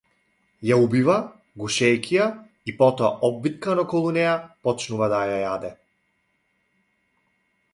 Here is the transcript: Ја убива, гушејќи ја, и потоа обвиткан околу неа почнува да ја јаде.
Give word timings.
Ја 0.67 0.77
убива, 0.83 1.17
гушејќи 1.63 2.15
ја, 2.17 2.25
и 2.73 2.75
потоа 2.79 3.11
обвиткан 3.29 3.83
околу 3.83 4.15
неа 4.17 4.33
почнува 4.69 5.11
да 5.13 5.21
ја 5.33 5.37
јаде. 5.45 5.71